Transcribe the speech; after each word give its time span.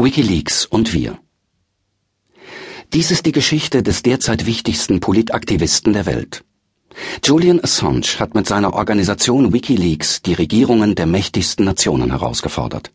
Wikileaks 0.00 0.64
und 0.64 0.92
wir. 0.92 1.18
Dies 2.92 3.10
ist 3.10 3.26
die 3.26 3.32
Geschichte 3.32 3.82
des 3.82 4.04
derzeit 4.04 4.46
wichtigsten 4.46 5.00
Politaktivisten 5.00 5.92
der 5.92 6.06
Welt. 6.06 6.44
Julian 7.24 7.58
Assange 7.60 8.20
hat 8.20 8.36
mit 8.36 8.46
seiner 8.46 8.74
Organisation 8.74 9.52
Wikileaks 9.52 10.22
die 10.22 10.34
Regierungen 10.34 10.94
der 10.94 11.06
mächtigsten 11.06 11.64
Nationen 11.64 12.10
herausgefordert. 12.10 12.92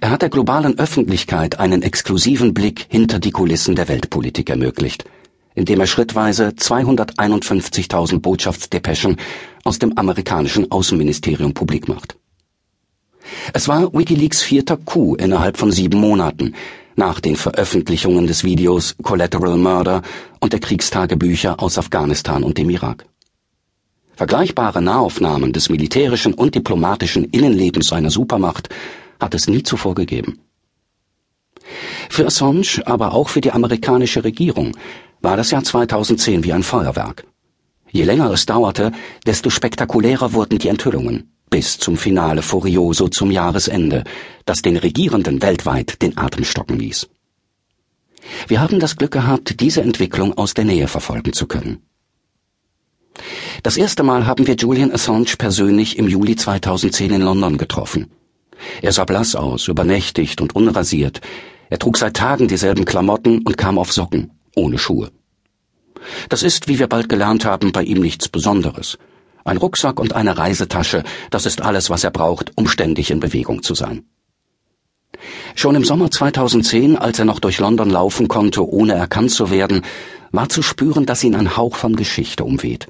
Er 0.00 0.10
hat 0.10 0.22
der 0.22 0.28
globalen 0.28 0.76
Öffentlichkeit 0.76 1.60
einen 1.60 1.82
exklusiven 1.82 2.52
Blick 2.52 2.86
hinter 2.88 3.20
die 3.20 3.30
Kulissen 3.30 3.76
der 3.76 3.86
Weltpolitik 3.86 4.50
ermöglicht, 4.50 5.04
indem 5.54 5.78
er 5.78 5.86
schrittweise 5.86 6.48
251.000 6.48 8.18
Botschaftsdepeschen 8.18 9.18
aus 9.62 9.78
dem 9.78 9.96
amerikanischen 9.96 10.68
Außenministerium 10.72 11.54
publik 11.54 11.86
macht. 11.86 12.16
Es 13.56 13.68
war 13.68 13.94
Wikileaks 13.94 14.42
vierter 14.42 14.76
Coup 14.76 15.14
innerhalb 15.14 15.56
von 15.58 15.70
sieben 15.70 16.00
Monaten, 16.00 16.56
nach 16.96 17.20
den 17.20 17.36
Veröffentlichungen 17.36 18.26
des 18.26 18.42
Videos 18.42 18.96
Collateral 19.00 19.56
Murder 19.56 20.02
und 20.40 20.52
der 20.52 20.58
Kriegstagebücher 20.58 21.62
aus 21.62 21.78
Afghanistan 21.78 22.42
und 22.42 22.58
dem 22.58 22.68
Irak. 22.68 23.06
Vergleichbare 24.16 24.82
Nahaufnahmen 24.82 25.52
des 25.52 25.68
militärischen 25.68 26.34
und 26.34 26.56
diplomatischen 26.56 27.26
Innenlebens 27.26 27.86
seiner 27.86 28.10
Supermacht 28.10 28.70
hat 29.20 29.34
es 29.34 29.46
nie 29.46 29.62
zuvor 29.62 29.94
gegeben. 29.94 30.40
Für 32.10 32.26
Assange, 32.26 32.82
aber 32.86 33.14
auch 33.14 33.28
für 33.28 33.40
die 33.40 33.52
amerikanische 33.52 34.24
Regierung, 34.24 34.76
war 35.22 35.36
das 35.36 35.52
Jahr 35.52 35.62
2010 35.62 36.42
wie 36.42 36.52
ein 36.52 36.64
Feuerwerk. 36.64 37.24
Je 37.92 38.02
länger 38.02 38.32
es 38.32 38.46
dauerte, 38.46 38.90
desto 39.24 39.48
spektakulärer 39.48 40.32
wurden 40.32 40.58
die 40.58 40.70
Enthüllungen 40.70 41.30
bis 41.54 41.78
zum 41.78 41.96
Finale 41.96 42.42
Furioso 42.42 43.06
zum 43.06 43.30
Jahresende, 43.30 44.02
das 44.44 44.60
den 44.60 44.76
Regierenden 44.76 45.40
weltweit 45.40 46.02
den 46.02 46.18
Atem 46.18 46.44
stocken 46.44 46.80
ließ. 46.80 47.08
Wir 48.48 48.60
haben 48.60 48.80
das 48.80 48.96
Glück 48.96 49.12
gehabt, 49.12 49.60
diese 49.60 49.80
Entwicklung 49.80 50.36
aus 50.36 50.54
der 50.54 50.64
Nähe 50.64 50.88
verfolgen 50.88 51.32
zu 51.32 51.46
können. 51.46 51.78
Das 53.62 53.76
erste 53.76 54.02
Mal 54.02 54.26
haben 54.26 54.48
wir 54.48 54.56
Julian 54.56 54.90
Assange 54.90 55.36
persönlich 55.38 55.96
im 55.96 56.08
Juli 56.08 56.34
2010 56.34 57.12
in 57.12 57.22
London 57.22 57.56
getroffen. 57.56 58.10
Er 58.82 58.90
sah 58.90 59.04
blass 59.04 59.36
aus, 59.36 59.68
übernächtigt 59.68 60.40
und 60.40 60.56
unrasiert. 60.56 61.20
Er 61.70 61.78
trug 61.78 61.98
seit 61.98 62.16
Tagen 62.16 62.48
dieselben 62.48 62.84
Klamotten 62.84 63.42
und 63.42 63.56
kam 63.56 63.78
auf 63.78 63.92
Socken, 63.92 64.32
ohne 64.56 64.76
Schuhe. 64.76 65.12
Das 66.28 66.42
ist, 66.42 66.66
wie 66.66 66.80
wir 66.80 66.88
bald 66.88 67.08
gelernt 67.08 67.44
haben, 67.44 67.70
bei 67.70 67.84
ihm 67.84 68.00
nichts 68.00 68.28
Besonderes. 68.28 68.98
Ein 69.44 69.58
Rucksack 69.58 70.00
und 70.00 70.14
eine 70.14 70.38
Reisetasche, 70.38 71.04
das 71.30 71.44
ist 71.44 71.60
alles, 71.60 71.90
was 71.90 72.02
er 72.02 72.10
braucht, 72.10 72.52
um 72.56 72.66
ständig 72.66 73.10
in 73.10 73.20
Bewegung 73.20 73.62
zu 73.62 73.74
sein. 73.74 74.06
Schon 75.54 75.74
im 75.74 75.84
Sommer 75.84 76.10
2010, 76.10 76.96
als 76.96 77.18
er 77.18 77.24
noch 77.24 77.38
durch 77.38 77.58
London 77.58 77.90
laufen 77.90 78.28
konnte, 78.28 78.66
ohne 78.66 78.94
erkannt 78.94 79.30
zu 79.30 79.50
werden, 79.50 79.82
war 80.32 80.48
zu 80.48 80.62
spüren, 80.62 81.06
dass 81.06 81.22
ihn 81.22 81.34
ein 81.34 81.56
Hauch 81.56 81.76
von 81.76 81.94
Geschichte 81.94 82.44
umweht. 82.44 82.88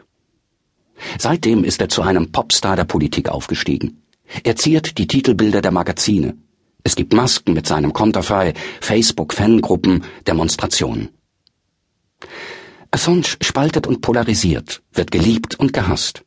Seitdem 1.18 1.64
ist 1.64 1.80
er 1.80 1.88
zu 1.88 2.02
einem 2.02 2.30
Popstar 2.32 2.76
der 2.76 2.84
Politik 2.84 3.28
aufgestiegen. 3.28 4.02
Er 4.44 4.56
ziert 4.56 4.96
die 4.96 5.06
Titelbilder 5.06 5.60
der 5.60 5.72
Magazine. 5.72 6.36
Es 6.84 6.96
gibt 6.96 7.12
Masken 7.12 7.52
mit 7.52 7.66
seinem 7.66 7.92
Konterfei, 7.92 8.54
Facebook-Fangruppen, 8.80 10.04
Demonstrationen. 10.26 11.10
Assange 12.90 13.36
spaltet 13.42 13.86
und 13.86 14.02
polarisiert, 14.02 14.82
wird 14.92 15.10
geliebt 15.10 15.58
und 15.58 15.72
gehasst. 15.72 16.24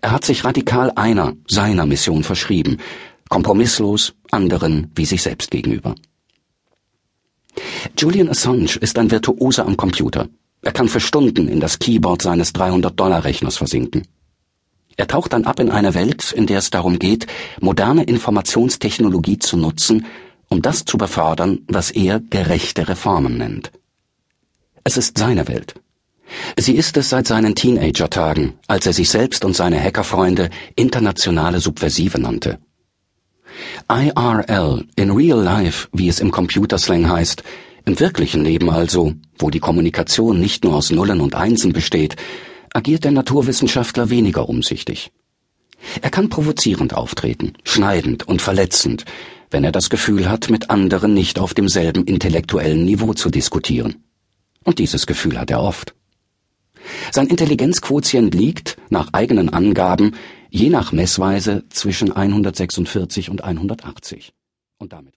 Er 0.00 0.12
hat 0.12 0.24
sich 0.24 0.44
radikal 0.44 0.92
einer, 0.94 1.34
seiner 1.46 1.86
Mission 1.86 2.24
verschrieben, 2.24 2.78
kompromisslos, 3.28 4.14
anderen 4.30 4.90
wie 4.94 5.04
sich 5.04 5.22
selbst 5.22 5.50
gegenüber. 5.50 5.94
Julian 7.96 8.28
Assange 8.28 8.76
ist 8.80 8.98
ein 8.98 9.10
Virtuose 9.10 9.64
am 9.64 9.76
Computer. 9.76 10.28
Er 10.62 10.72
kann 10.72 10.88
für 10.88 11.00
Stunden 11.00 11.48
in 11.48 11.60
das 11.60 11.78
Keyboard 11.78 12.22
seines 12.22 12.54
300-Dollar-Rechners 12.54 13.56
versinken. 13.56 14.06
Er 14.96 15.06
taucht 15.06 15.32
dann 15.32 15.44
ab 15.44 15.60
in 15.60 15.70
eine 15.70 15.94
Welt, 15.94 16.32
in 16.32 16.46
der 16.46 16.58
es 16.58 16.70
darum 16.70 16.98
geht, 16.98 17.26
moderne 17.60 18.02
Informationstechnologie 18.02 19.38
zu 19.38 19.56
nutzen, 19.56 20.06
um 20.48 20.62
das 20.62 20.84
zu 20.84 20.98
befördern, 20.98 21.60
was 21.68 21.90
er 21.90 22.20
gerechte 22.20 22.88
Reformen 22.88 23.38
nennt. 23.38 23.70
Es 24.82 24.96
ist 24.96 25.18
seine 25.18 25.46
Welt. 25.46 25.74
Sie 26.58 26.76
ist 26.76 26.96
es 26.96 27.08
seit 27.08 27.26
seinen 27.26 27.54
Teenager-Tagen, 27.54 28.54
als 28.66 28.86
er 28.86 28.92
sich 28.92 29.08
selbst 29.08 29.44
und 29.44 29.56
seine 29.56 29.82
Hackerfreunde 29.82 30.50
internationale 30.76 31.60
Subversive 31.60 32.18
nannte. 32.18 32.58
IRL, 33.90 34.86
in 34.96 35.10
real 35.10 35.42
life, 35.42 35.88
wie 35.92 36.08
es 36.08 36.20
im 36.20 36.30
Computerslang 36.30 37.08
heißt, 37.08 37.42
im 37.86 37.98
wirklichen 37.98 38.44
Leben 38.44 38.70
also, 38.70 39.14
wo 39.38 39.50
die 39.50 39.60
Kommunikation 39.60 40.38
nicht 40.38 40.64
nur 40.64 40.74
aus 40.74 40.90
Nullen 40.90 41.20
und 41.20 41.34
Einsen 41.34 41.72
besteht, 41.72 42.16
agiert 42.74 43.04
der 43.04 43.12
Naturwissenschaftler 43.12 44.10
weniger 44.10 44.48
umsichtig. 44.48 45.10
Er 46.02 46.10
kann 46.10 46.28
provozierend 46.28 46.92
auftreten, 46.94 47.54
schneidend 47.64 48.28
und 48.28 48.42
verletzend, 48.42 49.04
wenn 49.50 49.64
er 49.64 49.72
das 49.72 49.88
Gefühl 49.88 50.28
hat, 50.28 50.50
mit 50.50 50.70
anderen 50.70 51.14
nicht 51.14 51.38
auf 51.38 51.54
demselben 51.54 52.04
intellektuellen 52.04 52.84
Niveau 52.84 53.14
zu 53.14 53.30
diskutieren. 53.30 54.04
Und 54.64 54.78
dieses 54.78 55.06
Gefühl 55.06 55.38
hat 55.38 55.50
er 55.50 55.62
oft. 55.62 55.94
Sein 57.10 57.26
Intelligenzquotient 57.26 58.34
liegt, 58.34 58.76
nach 58.90 59.12
eigenen 59.12 59.48
Angaben, 59.48 60.14
je 60.50 60.70
nach 60.70 60.92
Messweise 60.92 61.64
zwischen 61.70 62.12
146 62.12 63.30
und 63.30 63.44
180. 63.44 64.32
Und 64.78 64.92
damit 64.92 65.14